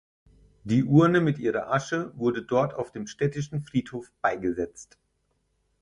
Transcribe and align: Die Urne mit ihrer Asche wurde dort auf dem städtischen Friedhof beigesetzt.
Die 0.63 0.83
Urne 0.83 1.21
mit 1.21 1.37
ihrer 1.37 1.71
Asche 1.71 2.11
wurde 2.17 2.41
dort 2.41 2.73
auf 2.73 2.91
dem 2.91 3.05
städtischen 3.05 3.61
Friedhof 3.61 4.11
beigesetzt. 4.23 4.97